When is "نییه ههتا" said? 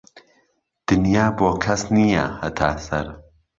1.95-2.69